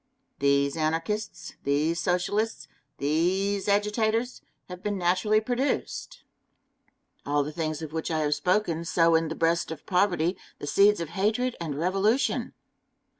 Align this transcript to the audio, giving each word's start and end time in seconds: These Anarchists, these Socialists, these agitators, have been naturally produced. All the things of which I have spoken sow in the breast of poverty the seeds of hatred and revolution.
These 0.39 0.77
Anarchists, 0.77 1.57
these 1.63 1.99
Socialists, 1.99 2.67
these 2.97 3.67
agitators, 3.67 4.41
have 4.67 4.81
been 4.81 4.97
naturally 4.97 5.39
produced. 5.39 6.23
All 7.23 7.43
the 7.43 7.51
things 7.51 7.83
of 7.83 7.93
which 7.93 8.09
I 8.09 8.21
have 8.21 8.33
spoken 8.33 8.83
sow 8.83 9.13
in 9.13 9.27
the 9.27 9.35
breast 9.35 9.69
of 9.69 9.85
poverty 9.85 10.37
the 10.57 10.65
seeds 10.65 11.01
of 11.01 11.09
hatred 11.09 11.55
and 11.61 11.75
revolution. 11.77 12.55